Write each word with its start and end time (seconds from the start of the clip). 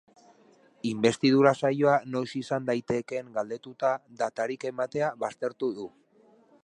Inbestidura 0.91 1.51
saioa 1.59 1.97
noiz 2.15 2.29
izan 2.41 2.65
daitekeen 2.71 3.29
galdetuta, 3.37 3.93
datarik 4.23 4.67
ematea 4.71 5.13
baztertu 5.27 5.71
du. 5.81 5.87